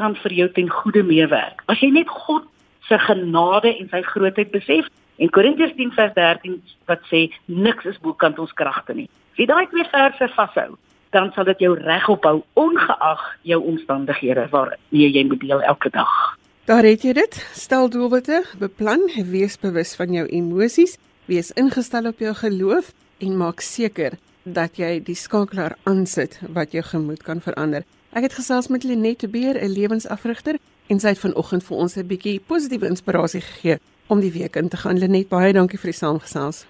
[0.00, 1.62] kan vir jou ten goeie meewerk.
[1.68, 2.46] As jy net God
[2.88, 4.88] se genade en sy grootheid besef
[5.18, 9.08] en Korintiërs 10:13 wat sê niks is bo kant ons kragte nie.
[9.32, 10.78] As jy daai twee verse vashou,
[11.10, 16.38] dan sal dit jou reg ophou ongeag jou omstandighede waarmee jy moet deel elke dag.
[16.68, 17.34] Daar het jy dit.
[17.56, 22.92] Stel doelwitte, beplan, wees bewus van jou emosies, wees ingestel op jou geloof
[23.24, 27.84] en maak seker dat jy die skakelaar aansit wat jou gemoed kan verander.
[28.12, 30.56] Ek het gesels met Lenette Beer, 'n lewensafrigter,
[30.88, 34.68] en sy het vanoggend vir ons 'n bietjie positiewe inspirasie gegee om die week in
[34.68, 34.98] te gaan.
[34.98, 36.66] Lenette, baie dankie vir die saamgesels.